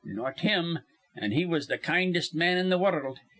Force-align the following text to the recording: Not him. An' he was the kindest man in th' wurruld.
Not 0.03 0.39
him. 0.39 0.79
An' 1.15 1.31
he 1.33 1.45
was 1.45 1.67
the 1.67 1.77
kindest 1.77 2.33
man 2.33 2.57
in 2.57 2.71
th' 2.71 2.79
wurruld. 2.79 3.19